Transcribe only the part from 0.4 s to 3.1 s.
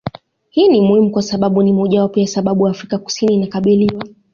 Hii ni muhimu kwa sababu ni mojawapo ya sababu Afrika